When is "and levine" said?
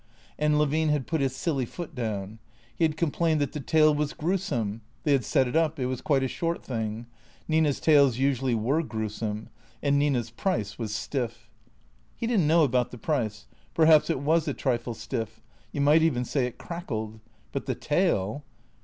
0.39-0.89